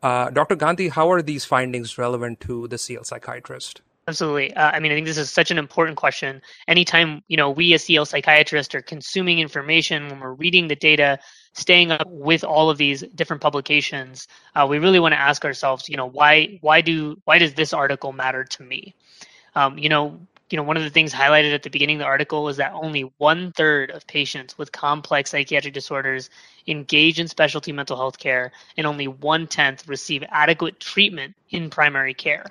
uh, 0.07 0.29
dr 0.29 0.55
gandhi 0.63 0.87
how 0.89 1.11
are 1.11 1.21
these 1.21 1.45
findings 1.53 1.97
relevant 1.97 2.39
to 2.39 2.67
the 2.69 2.77
cl 2.77 3.03
psychiatrist 3.03 3.81
Absolutely. 4.07 4.53
Uh, 4.53 4.69
I 4.69 4.79
mean, 4.79 4.91
I 4.91 4.95
think 4.95 5.07
this 5.07 5.17
is 5.17 5.31
such 5.31 5.49
an 5.49 5.57
important 5.57 5.97
question. 5.97 6.39
Anytime, 6.67 7.23
you 7.27 7.37
know, 7.37 7.49
we 7.49 7.73
as 7.73 7.83
CL 7.83 8.05
psychiatrists 8.05 8.75
are 8.75 8.81
consuming 8.81 9.39
information, 9.39 10.09
when 10.09 10.19
we're 10.19 10.33
reading 10.33 10.67
the 10.67 10.75
data, 10.75 11.17
staying 11.53 11.91
up 11.91 12.07
with 12.07 12.43
all 12.43 12.69
of 12.69 12.77
these 12.77 13.01
different 13.15 13.41
publications, 13.41 14.27
uh, 14.55 14.67
we 14.69 14.77
really 14.77 14.99
want 14.99 15.13
to 15.13 15.19
ask 15.19 15.43
ourselves, 15.43 15.89
you 15.89 15.97
know, 15.97 16.05
why 16.05 16.59
why 16.61 16.81
do 16.81 17.19
why 17.25 17.39
does 17.39 17.55
this 17.55 17.73
article 17.73 18.13
matter 18.13 18.43
to 18.43 18.63
me? 18.63 18.93
Um, 19.55 19.79
you 19.79 19.89
know, 19.89 20.19
you 20.49 20.57
know, 20.57 20.63
one 20.63 20.77
of 20.77 20.83
the 20.83 20.89
things 20.89 21.11
highlighted 21.13 21.53
at 21.53 21.63
the 21.63 21.69
beginning 21.69 21.97
of 21.97 22.01
the 22.01 22.05
article 22.05 22.47
is 22.49 22.57
that 22.57 22.73
only 22.73 23.11
one 23.17 23.51
third 23.51 23.89
of 23.91 24.05
patients 24.05 24.57
with 24.57 24.71
complex 24.71 25.31
psychiatric 25.31 25.73
disorders 25.73 26.29
engage 26.67 27.19
in 27.19 27.27
specialty 27.27 27.71
mental 27.71 27.97
health 27.97 28.19
care, 28.19 28.51
and 28.77 28.85
only 28.85 29.07
one 29.07 29.47
tenth 29.47 29.87
receive 29.87 30.23
adequate 30.29 30.79
treatment 30.79 31.35
in 31.49 31.69
primary 31.69 32.13
care. 32.13 32.45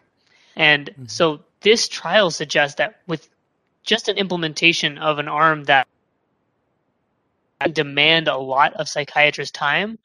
And 0.56 0.90
mm-hmm. 0.90 1.06
so 1.06 1.40
this 1.60 1.88
trial 1.88 2.30
suggests 2.30 2.76
that 2.76 3.00
with 3.06 3.28
just 3.84 4.08
an 4.08 4.16
implementation 4.16 4.98
of 4.98 5.18
an 5.18 5.28
arm 5.28 5.64
that 5.64 5.86
demand 7.72 8.28
a 8.28 8.36
lot 8.36 8.74
of 8.74 8.88
psychiatrist 8.88 9.54
time, 9.54 9.98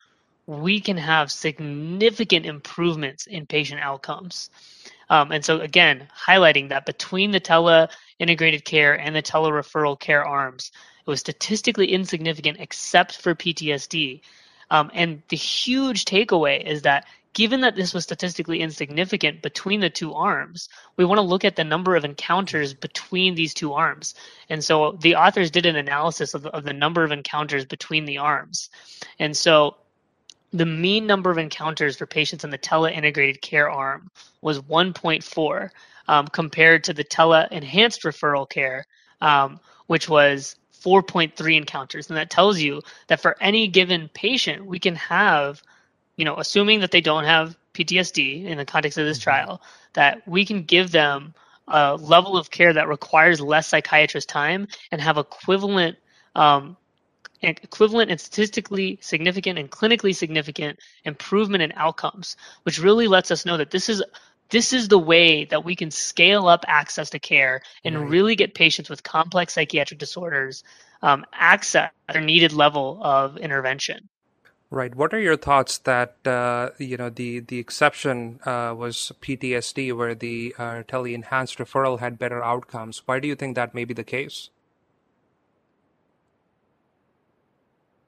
we 0.45 0.79
can 0.79 0.97
have 0.97 1.31
significant 1.31 2.45
improvements 2.45 3.27
in 3.27 3.45
patient 3.45 3.81
outcomes. 3.81 4.49
Um, 5.09 5.31
and 5.31 5.43
so, 5.43 5.59
again, 5.59 6.07
highlighting 6.27 6.69
that 6.69 6.85
between 6.85 7.31
the 7.31 7.39
tele 7.39 7.89
integrated 8.19 8.65
care 8.65 8.93
and 8.93 9.15
the 9.15 9.21
tele 9.21 9.49
referral 9.49 9.99
care 9.99 10.23
arms, 10.23 10.71
it 11.05 11.09
was 11.09 11.19
statistically 11.19 11.91
insignificant 11.91 12.57
except 12.59 13.17
for 13.17 13.33
PTSD. 13.33 14.21
Um, 14.71 14.91
and 14.93 15.23
the 15.29 15.35
huge 15.35 16.05
takeaway 16.05 16.63
is 16.63 16.83
that 16.83 17.05
given 17.33 17.61
that 17.61 17.75
this 17.75 17.93
was 17.93 18.03
statistically 18.03 18.59
insignificant 18.59 19.41
between 19.41 19.79
the 19.79 19.89
two 19.89 20.13
arms, 20.13 20.69
we 20.97 21.05
want 21.05 21.17
to 21.17 21.23
look 21.23 21.45
at 21.45 21.55
the 21.55 21.63
number 21.63 21.95
of 21.95 22.05
encounters 22.05 22.73
between 22.73 23.35
these 23.35 23.53
two 23.53 23.73
arms. 23.73 24.13
And 24.49 24.63
so 24.63 24.97
the 24.99 25.15
authors 25.15 25.51
did 25.51 25.65
an 25.65 25.75
analysis 25.75 26.33
of 26.33 26.45
of 26.47 26.63
the 26.63 26.73
number 26.73 27.03
of 27.03 27.11
encounters 27.11 27.65
between 27.65 28.05
the 28.05 28.17
arms. 28.19 28.69
And 29.17 29.35
so 29.35 29.75
the 30.51 30.65
mean 30.65 31.05
number 31.05 31.29
of 31.29 31.37
encounters 31.37 31.97
for 31.97 32.05
patients 32.05 32.43
in 32.43 32.49
the 32.49 32.57
tele-integrated 32.57 33.41
care 33.41 33.69
arm 33.69 34.09
was 34.41 34.59
1.4 34.61 35.69
um, 36.07 36.27
compared 36.27 36.83
to 36.85 36.93
the 36.93 37.03
tele-enhanced 37.03 38.03
referral 38.03 38.49
care, 38.49 38.85
um, 39.21 39.59
which 39.87 40.09
was 40.09 40.55
4.3 40.81 41.57
encounters. 41.57 42.09
And 42.09 42.17
that 42.17 42.29
tells 42.29 42.59
you 42.59 42.81
that 43.07 43.21
for 43.21 43.35
any 43.41 43.67
given 43.67 44.09
patient, 44.13 44.65
we 44.65 44.79
can 44.79 44.95
have– 44.95 45.61
you 46.19 46.25
know, 46.25 46.35
assuming 46.35 46.81
that 46.81 46.91
they 46.91 46.99
don't 46.99 47.23
have 47.23 47.57
PTSD 47.73 48.43
in 48.43 48.57
the 48.57 48.65
context 48.65 48.97
of 48.97 49.05
this 49.05 49.19
mm-hmm. 49.19 49.23
trial, 49.23 49.61
that 49.93 50.27
we 50.27 50.45
can 50.45 50.63
give 50.63 50.91
them 50.91 51.33
a 51.69 51.95
level 51.95 52.35
of 52.35 52.51
care 52.51 52.73
that 52.73 52.89
requires 52.89 53.39
less 53.39 53.69
psychiatrist 53.69 54.27
time 54.27 54.67
and 54.91 54.99
have 54.99 55.17
equivalent 55.17 55.97
um, 56.35 56.75
equivalent 57.41 58.11
and 58.11 58.19
statistically 58.19 58.99
significant 59.01 59.57
and 59.57 59.71
clinically 59.71 60.15
significant 60.15 60.79
improvement 61.05 61.63
in 61.63 61.71
outcomes, 61.75 62.35
which 62.63 62.79
really 62.79 63.07
lets 63.07 63.31
us 63.31 63.45
know 63.45 63.57
that 63.57 63.71
this 63.71 63.89
is 63.89 64.03
this 64.49 64.73
is 64.73 64.87
the 64.87 64.99
way 64.99 65.45
that 65.45 65.63
we 65.63 65.75
can 65.75 65.91
scale 65.91 66.47
up 66.47 66.65
access 66.67 67.11
to 67.11 67.19
care 67.19 67.61
and 67.83 67.95
right. 67.95 68.09
really 68.09 68.35
get 68.35 68.55
patients 68.55 68.89
with 68.89 69.03
complex 69.03 69.53
psychiatric 69.53 69.99
disorders 69.99 70.63
um, 71.03 71.25
access 71.33 71.91
their 72.11 72.21
needed 72.21 72.51
level 72.51 72.99
of 73.01 73.37
intervention. 73.37 74.09
Right. 74.71 74.93
What 74.93 75.13
are 75.13 75.19
your 75.19 75.37
thoughts 75.37 75.79
that 75.79 76.15
uh, 76.27 76.69
you 76.77 76.95
know 76.95 77.09
the 77.09 77.39
the 77.39 77.57
exception 77.57 78.39
uh, 78.45 78.75
was 78.77 79.11
PTSD, 79.19 79.95
where 79.95 80.13
the 80.13 80.53
uh, 80.59 80.83
tele 80.87 81.15
enhanced 81.15 81.57
referral 81.57 81.99
had 81.99 82.19
better 82.19 82.43
outcomes? 82.43 83.01
Why 83.05 83.19
do 83.19 83.27
you 83.27 83.35
think 83.35 83.55
that 83.55 83.73
may 83.73 83.83
be 83.83 83.95
the 83.95 84.03
case? 84.03 84.51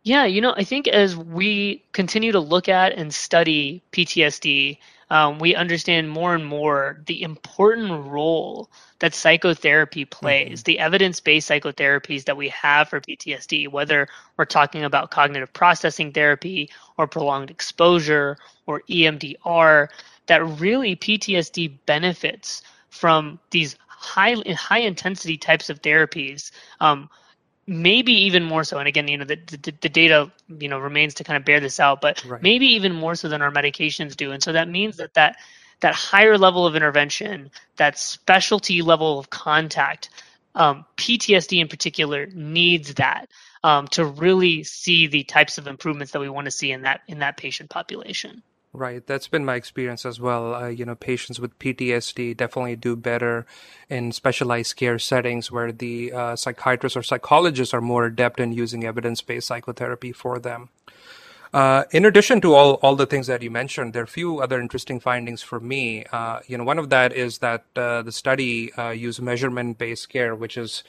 Yeah, 0.03 0.25
you 0.25 0.41
know, 0.41 0.53
I 0.57 0.63
think 0.63 0.87
as 0.87 1.15
we 1.15 1.83
continue 1.91 2.31
to 2.31 2.39
look 2.39 2.67
at 2.67 2.93
and 2.93 3.13
study 3.13 3.83
PTSD, 3.91 4.79
um, 5.11 5.37
we 5.37 5.53
understand 5.53 6.09
more 6.09 6.33
and 6.33 6.45
more 6.45 7.01
the 7.05 7.21
important 7.21 8.07
role 8.07 8.71
that 8.99 9.13
psychotherapy 9.13 10.05
plays, 10.05 10.61
mm-hmm. 10.61 10.71
the 10.71 10.79
evidence 10.79 11.19
based 11.19 11.49
psychotherapies 11.49 12.25
that 12.25 12.37
we 12.37 12.49
have 12.49 12.89
for 12.89 12.99
PTSD, 12.99 13.67
whether 13.69 14.07
we're 14.37 14.45
talking 14.45 14.83
about 14.83 15.11
cognitive 15.11 15.53
processing 15.53 16.11
therapy 16.11 16.69
or 16.97 17.05
prolonged 17.05 17.51
exposure 17.51 18.37
or 18.65 18.81
EMDR, 18.89 19.89
that 20.25 20.43
really 20.59 20.95
PTSD 20.95 21.77
benefits 21.85 22.63
from 22.89 23.37
these 23.51 23.75
high 23.87 24.35
high 24.55 24.79
intensity 24.79 25.37
types 25.37 25.69
of 25.69 25.81
therapies 25.81 26.51
um, 26.79 27.07
maybe 27.67 28.11
even 28.11 28.43
more 28.43 28.63
so 28.63 28.79
and 28.79 28.87
again 28.87 29.07
you 29.07 29.17
know 29.17 29.25
the, 29.25 29.37
the, 29.45 29.73
the, 29.81 29.89
data 29.89 30.31
you 30.59 30.67
know 30.67 30.79
remains 30.79 31.13
to 31.13 31.23
kind 31.23 31.37
of 31.37 31.45
bear 31.45 31.59
this 31.59 31.79
out 31.79 32.01
but 32.01 32.23
right. 32.25 32.41
maybe 32.41 32.65
even 32.65 32.93
more 32.93 33.15
so 33.15 33.29
than 33.29 33.41
our 33.41 33.51
medications 33.51 34.15
do 34.15 34.31
and 34.31 34.41
so 34.41 34.51
that 34.51 34.67
means 34.67 34.97
that 34.97 35.13
that 35.13 35.37
that 35.81 35.93
higher 35.93 36.37
level 36.37 36.65
of 36.65 36.75
intervention 36.75 37.51
that 37.77 37.97
specialty 37.97 38.81
level 38.81 39.19
of 39.19 39.29
contact 39.29 40.09
um, 40.55 40.85
ptsd 40.97 41.59
in 41.59 41.67
particular 41.67 42.27
needs 42.33 42.95
that 42.95 43.29
um, 43.63 43.87
to 43.87 44.05
really 44.05 44.63
see 44.63 45.05
the 45.07 45.23
types 45.23 45.57
of 45.57 45.67
improvements 45.67 46.11
that 46.13 46.19
we 46.19 46.29
want 46.29 46.45
to 46.45 46.51
see 46.51 46.71
in 46.71 46.81
that 46.81 47.01
in 47.07 47.19
that 47.19 47.37
patient 47.37 47.69
population 47.69 48.41
Right, 48.73 49.05
that's 49.05 49.27
been 49.27 49.43
my 49.43 49.55
experience 49.55 50.05
as 50.05 50.21
well. 50.21 50.55
Uh, 50.55 50.67
you 50.69 50.85
know, 50.85 50.95
patients 50.95 51.41
with 51.41 51.59
PTSD 51.59 52.37
definitely 52.37 52.77
do 52.77 52.95
better 52.95 53.45
in 53.89 54.13
specialized 54.13 54.77
care 54.77 54.97
settings 54.97 55.51
where 55.51 55.73
the 55.73 56.13
uh, 56.13 56.35
psychiatrists 56.37 56.95
or 56.95 57.03
psychologists 57.03 57.73
are 57.73 57.81
more 57.81 58.05
adept 58.05 58.39
in 58.39 58.53
using 58.53 58.85
evidence-based 58.85 59.45
psychotherapy 59.45 60.13
for 60.13 60.39
them. 60.39 60.69
Uh, 61.53 61.83
in 61.91 62.05
addition 62.05 62.39
to 62.39 62.53
all, 62.53 62.75
all 62.75 62.95
the 62.95 63.05
things 63.05 63.27
that 63.27 63.41
you 63.41 63.51
mentioned, 63.51 63.91
there 63.91 64.03
are 64.03 64.05
a 64.05 64.07
few 64.07 64.39
other 64.39 64.61
interesting 64.61 65.01
findings 65.01 65.41
for 65.41 65.59
me. 65.59 66.05
Uh, 66.13 66.39
you 66.47 66.57
know, 66.57 66.63
one 66.63 66.79
of 66.79 66.89
that 66.89 67.11
is 67.11 67.39
that 67.39 67.65
uh, 67.75 68.01
the 68.01 68.11
study 68.11 68.71
uh, 68.75 68.91
used 68.91 69.21
measurement-based 69.21 70.07
care, 70.07 70.33
which 70.33 70.57
is 70.57 70.83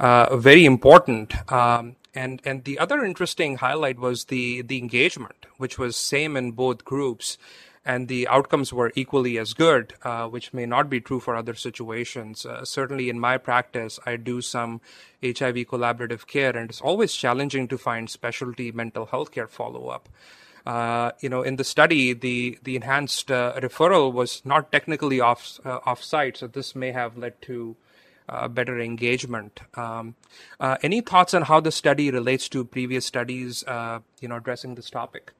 very 0.00 0.64
important. 0.64 1.34
Um, 1.52 1.96
and 2.18 2.42
and 2.44 2.64
the 2.64 2.78
other 2.78 3.04
interesting 3.04 3.56
highlight 3.58 3.98
was 3.98 4.24
the 4.24 4.62
the 4.62 4.78
engagement, 4.78 5.46
which 5.56 5.78
was 5.78 5.96
same 5.96 6.36
in 6.36 6.50
both 6.52 6.84
groups, 6.84 7.38
and 7.84 8.08
the 8.08 8.26
outcomes 8.28 8.72
were 8.72 8.92
equally 8.96 9.38
as 9.38 9.54
good, 9.54 9.94
uh, 10.02 10.26
which 10.26 10.52
may 10.52 10.66
not 10.66 10.90
be 10.90 11.00
true 11.00 11.20
for 11.20 11.36
other 11.36 11.54
situations. 11.54 12.44
Uh, 12.44 12.64
certainly, 12.64 13.08
in 13.08 13.20
my 13.20 13.38
practice, 13.38 14.00
I 14.04 14.16
do 14.16 14.40
some 14.40 14.80
HIV 15.22 15.58
collaborative 15.72 16.26
care, 16.26 16.56
and 16.56 16.68
it's 16.70 16.80
always 16.80 17.14
challenging 17.14 17.68
to 17.68 17.78
find 17.78 18.10
specialty 18.10 18.72
mental 18.72 19.06
health 19.06 19.30
care 19.30 19.46
follow 19.46 19.88
up. 19.88 20.08
Uh, 20.66 21.12
you 21.20 21.28
know, 21.28 21.42
in 21.42 21.56
the 21.56 21.64
study, 21.64 22.12
the 22.12 22.58
the 22.64 22.74
enhanced 22.76 23.30
uh, 23.30 23.54
referral 23.62 24.12
was 24.12 24.42
not 24.44 24.72
technically 24.72 25.20
off 25.20 25.60
uh, 25.64 25.78
off 25.86 26.02
site, 26.02 26.38
so 26.38 26.48
this 26.48 26.74
may 26.74 26.90
have 26.90 27.16
led 27.16 27.40
to 27.42 27.76
better 28.48 28.78
engagement. 28.80 29.60
Um, 29.74 30.14
uh, 30.60 30.76
any 30.82 31.00
thoughts 31.00 31.34
on 31.34 31.42
how 31.42 31.60
the 31.60 31.72
study 31.72 32.10
relates 32.10 32.48
to 32.50 32.64
previous 32.64 33.06
studies, 33.06 33.64
uh, 33.64 34.00
you 34.20 34.28
know, 34.28 34.36
addressing 34.36 34.74
this 34.74 34.90
topic? 34.90 35.32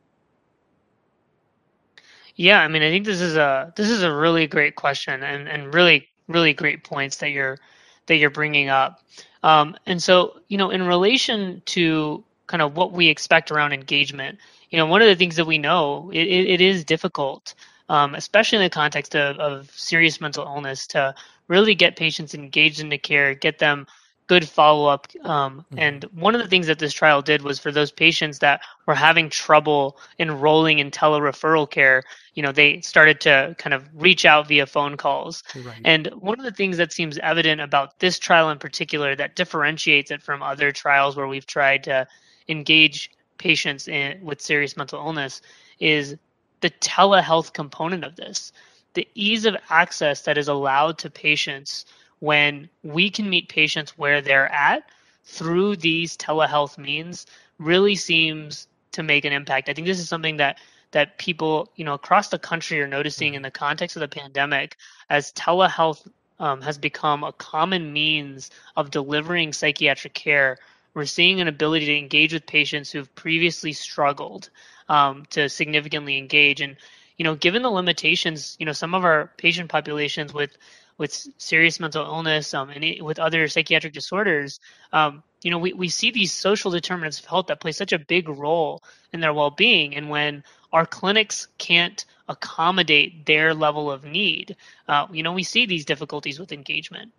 Yeah, 2.35 2.61
I 2.61 2.69
mean, 2.69 2.83
I 2.83 2.91
think 2.91 3.05
this 3.05 3.21
is 3.21 3.37
a 3.37 3.73
this 3.77 3.91
is 3.91 4.03
a 4.03 4.15
really 4.15 4.47
great 4.47 4.77
question 4.77 5.23
and 5.23 5.49
and 5.49 5.75
really 5.75 6.09
really 6.29 6.53
great 6.53 6.85
points 6.85 7.17
that 7.17 7.31
you're 7.31 7.59
that 8.07 8.17
you're 8.17 8.31
bringing 8.31 8.69
up. 8.69 9.01
Um, 9.43 9.77
and 9.87 10.03
so, 10.03 10.41
you 10.49 10.57
know, 10.59 10.71
in 10.71 10.87
relation 10.87 11.63
to 11.67 12.25
kind 12.47 12.63
of 12.63 12.77
what 12.77 12.93
we 12.93 13.09
expect 13.09 13.51
around 13.51 13.73
engagement, 13.73 14.39
you 14.71 14.79
know, 14.79 14.87
one 14.87 15.03
of 15.03 15.09
the 15.09 15.17
things 15.17 15.37
that 15.37 15.47
we 15.47 15.59
know 15.59 16.11
it, 16.13 16.27
it, 16.27 16.49
it 16.49 16.61
is 16.61 16.85
difficult, 16.85 17.55
um, 17.89 18.15
especially 18.15 18.57
in 18.57 18.65
the 18.65 18.71
context 18.71 19.15
of, 19.15 19.39
of 19.39 19.71
serious 19.71 20.21
mental 20.21 20.45
illness, 20.45 20.87
to 20.89 21.15
really 21.49 21.75
get 21.75 21.97
patients 21.97 22.35
engaged 22.35 22.81
into 22.81 22.99
care, 22.99 23.35
get 23.35 23.59
them 23.59 23.87
good 24.29 24.47
follow 24.47 24.87
up. 24.87 25.09
Um, 25.25 25.65
mm-hmm. 25.73 25.79
And 25.79 26.05
one 26.13 26.35
of 26.35 26.43
the 26.43 26.49
things 26.49 26.67
that 26.67 26.79
this 26.79 26.93
trial 26.93 27.23
did 27.23 27.43
was 27.43 27.59
for 27.59 27.73
those 27.73 27.91
patients 27.91 28.39
that 28.41 28.61
were 28.87 28.95
having 28.95 29.31
trouble 29.31 29.99
enrolling 30.19 30.79
in 30.79 30.91
telereferral 30.91 31.69
care, 31.69 32.05
you 32.35 32.43
know, 32.43 32.53
they 32.53 32.81
started 32.83 33.21
to 33.23 33.57
kind 33.59 33.73
of 33.73 33.89
reach 33.95 34.27
out 34.27 34.47
via 34.47 34.67
phone 34.67 34.97
calls. 34.97 35.43
Right. 35.57 35.81
And 35.85 36.09
one 36.09 36.39
of 36.39 36.45
the 36.45 36.53
things 36.53 36.77
that 36.77 36.93
seems 36.93 37.19
evident 37.19 37.63
about 37.63 37.99
this 38.01 38.19
trial 38.19 38.51
in 38.51 38.59
particular 38.59 39.17
that 39.17 39.35
differentiates 39.35 40.11
it 40.11 40.23
from 40.23 40.43
other 40.43 40.73
trials 40.73 41.17
where 41.17 41.27
we've 41.27 41.47
tried 41.47 41.83
to 41.85 42.07
engage 42.49 43.11
patients 43.39 43.89
in, 43.89 44.23
with 44.23 44.43
serious 44.43 44.77
mental 44.77 44.99
illness 44.99 45.41
is 45.81 46.17
the 46.61 46.71
telehealth 46.71 47.53
component 47.53 48.05
of 48.05 48.17
this 48.17 48.53
the 48.95 49.07
ease 49.15 49.45
of 49.45 49.57
access 49.71 50.23
that 50.23 50.39
is 50.39 50.49
allowed 50.49 50.99
to 50.99 51.11
patients 51.11 51.85
when 52.21 52.69
we 52.83 53.11
can 53.11 53.31
meet 53.31 53.49
patients 53.49 53.97
where 53.97 54.21
they're 54.21 54.53
at 54.53 54.91
through 55.25 55.77
these 55.77 56.17
telehealth 56.17 56.79
means 56.79 57.27
really 57.59 57.95
seems 57.95 58.67
to 58.93 59.03
make 59.03 59.25
an 59.25 59.33
impact. 59.33 59.69
I 59.69 59.75
think 59.75 59.87
this 59.87 60.01
is 60.01 60.09
something 60.09 60.37
that 60.39 60.59
that 60.91 61.19
people, 61.19 61.71
you 61.77 61.85
know, 61.85 61.93
across 61.93 62.29
the 62.29 62.39
country 62.39 62.81
are 62.81 62.89
noticing 62.89 63.35
in 63.35 63.43
the 63.43 63.51
context 63.51 63.95
of 63.95 64.01
the 64.01 64.09
pandemic 64.09 64.77
as 65.11 65.33
telehealth 65.35 66.09
um, 66.41 66.63
has 66.63 66.79
become 66.79 67.23
a 67.23 67.33
common 67.33 67.93
means 67.93 68.51
of 68.75 68.91
delivering 68.91 69.53
psychiatric 69.53 70.15
care. 70.15 70.57
We're 70.95 71.05
seeing 71.05 71.41
an 71.41 71.49
ability 71.49 71.87
to 71.87 71.97
engage 71.97 72.33
with 72.33 72.47
patients 72.47 72.91
who've 72.91 73.13
previously 73.15 73.73
struggled 73.73 74.51
um, 74.89 75.27
to 75.31 75.49
significantly 75.49 76.19
engage. 76.19 76.61
And 76.61 76.77
you 77.17 77.25
know, 77.25 77.35
given 77.35 77.63
the 77.63 77.71
limitations, 77.71 78.57
you 78.59 78.67
know, 78.67 78.73
some 78.73 78.95
of 78.95 79.05
our 79.05 79.33
patient 79.37 79.69
populations 79.69 80.33
with 80.33 80.57
with 80.99 81.29
serious 81.39 81.79
mental 81.79 82.05
illness 82.05 82.53
um, 82.55 82.71
and 82.71 83.03
with 83.03 83.19
other 83.21 83.47
psychiatric 83.47 83.93
disorders, 83.93 84.59
um, 84.93 85.23
you 85.43 85.51
know, 85.51 85.59
we, 85.59 85.73
we 85.73 85.89
see 85.89 86.11
these 86.11 86.33
social 86.33 86.73
determinants 86.73 87.21
of 87.21 87.27
health 87.27 87.47
that 87.47 87.61
play 87.61 87.71
such 87.71 87.93
a 87.93 87.99
big 87.99 88.29
role 88.29 88.83
in 89.13 89.21
their 89.21 89.33
well-being. 89.33 89.95
And 89.95 90.11
when 90.11 90.43
our 90.73 90.85
clinics 90.85 91.47
can't 91.57 92.05
accommodate 92.29 93.27
their 93.27 93.55
level 93.55 93.91
of 93.91 94.05
need, 94.05 94.57
uh, 94.89 95.07
you 95.13 95.23
know, 95.23 95.33
we 95.33 95.45
see 95.45 95.67
these 95.67 95.85
difficulties 95.85 96.41
with 96.41 96.51
engagement. 96.51 97.13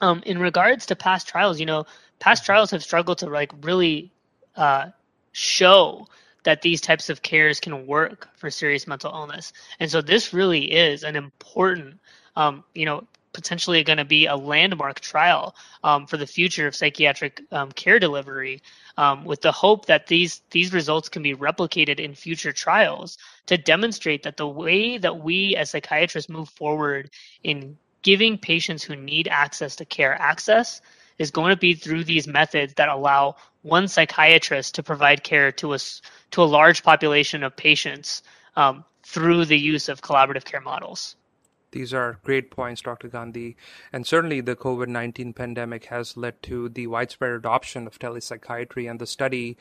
Um, 0.00 0.22
in 0.26 0.38
regards 0.38 0.86
to 0.86 0.96
past 0.96 1.28
trials, 1.28 1.60
you 1.60 1.66
know, 1.66 1.86
past 2.18 2.44
trials 2.44 2.70
have 2.70 2.82
struggled 2.82 3.18
to 3.18 3.26
like 3.26 3.52
really 3.62 4.12
uh, 4.56 4.86
show 5.32 6.06
that 6.44 6.62
these 6.62 6.80
types 6.80 7.10
of 7.10 7.22
cares 7.22 7.58
can 7.60 7.86
work 7.86 8.28
for 8.36 8.50
serious 8.50 8.86
mental 8.86 9.12
illness. 9.12 9.52
And 9.80 9.90
so 9.90 10.00
this 10.00 10.32
really 10.32 10.72
is 10.72 11.02
an 11.02 11.16
important, 11.16 11.98
um, 12.36 12.62
you 12.74 12.86
know, 12.86 13.04
potentially 13.32 13.84
going 13.84 13.98
to 13.98 14.04
be 14.04 14.26
a 14.26 14.34
landmark 14.34 14.98
trial 15.00 15.54
um, 15.84 16.06
for 16.06 16.16
the 16.16 16.26
future 16.26 16.66
of 16.66 16.74
psychiatric 16.74 17.42
um, 17.52 17.70
care 17.72 17.98
delivery, 17.98 18.62
um, 18.96 19.24
with 19.26 19.42
the 19.42 19.52
hope 19.52 19.84
that 19.86 20.06
these 20.06 20.40
these 20.50 20.72
results 20.72 21.08
can 21.10 21.22
be 21.22 21.34
replicated 21.34 22.00
in 22.00 22.14
future 22.14 22.52
trials 22.52 23.18
to 23.44 23.58
demonstrate 23.58 24.22
that 24.22 24.38
the 24.38 24.48
way 24.48 24.96
that 24.96 25.18
we 25.18 25.54
as 25.56 25.70
psychiatrists 25.70 26.30
move 26.30 26.48
forward 26.48 27.10
in 27.42 27.76
giving 28.00 28.38
patients 28.38 28.82
who 28.82 28.96
need 28.96 29.28
access 29.28 29.76
to 29.76 29.84
care 29.84 30.14
access 30.14 30.80
is 31.18 31.30
going 31.30 31.50
to 31.50 31.56
be 31.56 31.74
through 31.74 32.04
these 32.04 32.26
methods 32.26 32.74
that 32.74 32.88
allow 32.88 33.36
one 33.62 33.88
psychiatrist 33.88 34.74
to 34.74 34.82
provide 34.82 35.24
care 35.24 35.50
to 35.52 35.72
us 35.72 36.02
to 36.30 36.42
a 36.42 36.44
large 36.44 36.82
population 36.82 37.42
of 37.42 37.56
patients 37.56 38.22
um, 38.56 38.84
through 39.02 39.44
the 39.44 39.58
use 39.58 39.88
of 39.88 40.02
collaborative 40.02 40.44
care 40.44 40.60
models. 40.60 41.16
These 41.72 41.92
are 41.92 42.18
great 42.24 42.50
points, 42.50 42.80
Dr. 42.80 43.08
Gandhi. 43.08 43.56
And 43.92 44.06
certainly 44.06 44.40
the 44.40 44.56
COVID 44.56 44.88
19 44.88 45.32
pandemic 45.32 45.86
has 45.86 46.16
led 46.16 46.42
to 46.44 46.68
the 46.68 46.86
widespread 46.86 47.32
adoption 47.32 47.86
of 47.86 47.98
telepsychiatry, 47.98 48.88
and 48.90 48.98
the 48.98 49.06
study 49.06 49.58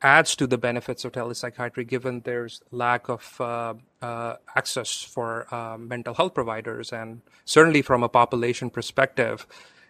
adds 0.00 0.36
to 0.36 0.46
the 0.46 0.58
benefits 0.58 1.04
of 1.04 1.12
telepsychiatry 1.12 1.86
given 1.86 2.20
there's 2.20 2.60
lack 2.70 3.08
of 3.08 3.40
uh, 3.40 3.74
uh, 4.00 4.36
access 4.54 5.02
for 5.02 5.52
uh, 5.52 5.76
mental 5.76 6.14
health 6.14 6.34
providers. 6.34 6.92
And 6.92 7.22
certainly 7.44 7.82
from 7.82 8.02
a 8.02 8.08
population 8.08 8.70
perspective, 8.70 9.46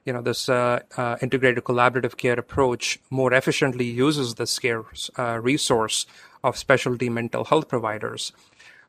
you 0.09 0.15
know 0.15 0.23
this 0.23 0.49
uh, 0.49 0.81
uh, 0.97 1.17
integrated 1.21 1.65
collaborative 1.65 2.17
care 2.17 2.39
approach 2.39 2.99
more 3.11 3.31
efficiently 3.35 3.85
uses 3.85 4.37
the 4.37 4.47
scarce 4.47 5.11
uh, 5.19 5.39
resource 5.39 6.07
of 6.43 6.57
specialty 6.57 7.11
mental 7.11 7.45
health 7.45 7.69
providers. 7.69 8.33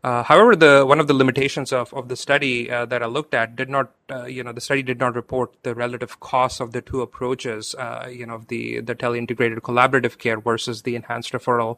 Uh, 0.02 0.24
however, 0.24 0.56
the 0.56 0.86
one 0.88 1.02
of 1.02 1.08
the 1.08 1.14
limitations 1.14 1.74
of, 1.74 1.94
of 1.94 2.08
the 2.08 2.16
study 2.16 2.72
uh, 2.72 2.86
that 2.86 3.04
I 3.04 3.08
looked 3.08 3.34
at 3.34 3.58
did 3.58 3.70
not, 3.70 3.92
uh, 4.10 4.28
you 4.28 4.46
know, 4.46 4.54
the 4.54 4.62
study 4.62 4.82
did 4.82 4.98
not 4.98 5.14
report 5.14 5.58
the 5.64 5.76
relative 5.76 6.22
costs 6.22 6.62
of 6.62 6.72
the 6.72 6.82
two 6.82 7.02
approaches, 7.02 7.76
you 8.10 8.26
know, 8.26 8.42
the 8.48 8.80
the 8.80 8.96
tele-integrated 8.96 9.60
collaborative 9.60 10.18
care 10.18 10.40
versus 10.40 10.84
the 10.84 10.96
enhanced 10.96 11.34
referral. 11.34 11.78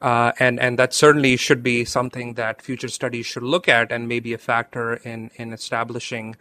and 0.00 0.60
and 0.60 0.78
that 0.78 0.94
certainly 0.94 1.36
should 1.36 1.64
be 1.64 1.84
something 1.84 2.34
that 2.34 2.62
future 2.62 2.92
studies 3.00 3.26
should 3.26 3.42
look 3.42 3.66
at, 3.78 3.90
and 3.90 4.06
maybe 4.14 4.32
a 4.32 4.38
factor 4.38 4.86
in 5.12 5.32
in 5.42 5.52
establishing 5.52 6.36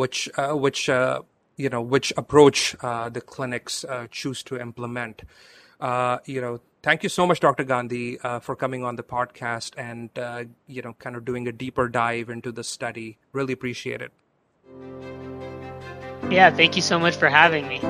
which 0.00 0.18
which 0.64 0.88
you 1.60 1.68
know 1.68 1.82
which 1.82 2.12
approach 2.16 2.74
uh, 2.80 3.08
the 3.10 3.20
clinics 3.20 3.84
uh, 3.84 4.06
choose 4.10 4.42
to 4.44 4.58
implement. 4.58 5.22
Uh, 5.80 6.18
you 6.24 6.40
know, 6.40 6.60
thank 6.82 7.02
you 7.02 7.08
so 7.08 7.26
much, 7.26 7.40
Dr. 7.40 7.64
Gandhi, 7.64 8.18
uh, 8.20 8.38
for 8.40 8.56
coming 8.56 8.84
on 8.84 8.96
the 8.96 9.02
podcast 9.02 9.74
and 9.76 10.10
uh, 10.18 10.44
you 10.66 10.82
know, 10.82 10.94
kind 10.94 11.16
of 11.16 11.24
doing 11.24 11.46
a 11.46 11.52
deeper 11.52 11.88
dive 11.88 12.30
into 12.30 12.50
the 12.50 12.64
study. 12.64 13.18
Really 13.32 13.52
appreciate 13.52 14.00
it. 14.00 14.12
Yeah, 16.30 16.50
thank 16.50 16.76
you 16.76 16.82
so 16.82 16.98
much 16.98 17.16
for 17.16 17.28
having 17.28 17.68
me. 17.68 17.80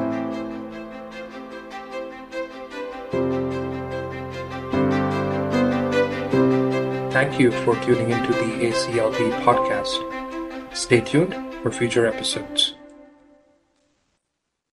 Thank 7.13 7.39
you 7.39 7.51
for 7.65 7.75
tuning 7.85 8.11
into 8.11 8.33
the 8.33 8.71
ACLP 8.71 9.31
podcast. 9.43 9.95
Stay 10.75 11.01
tuned 11.01 11.35
for 11.63 11.71
future 11.71 12.07
episodes. 12.07 12.70